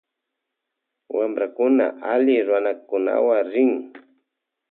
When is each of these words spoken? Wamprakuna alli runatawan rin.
Wamprakuna 1.15 1.85
alli 2.13 2.35
runatawan 2.47 3.43
rin. 3.53 3.71